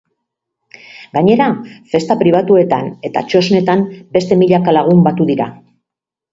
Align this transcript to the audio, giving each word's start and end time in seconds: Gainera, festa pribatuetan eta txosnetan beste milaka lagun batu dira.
Gainera, 1.17 1.49
festa 1.91 2.17
pribatuetan 2.23 2.89
eta 3.11 3.25
txosnetan 3.29 3.87
beste 4.19 4.41
milaka 4.43 4.77
lagun 4.81 5.09
batu 5.11 5.33
dira. 5.33 5.53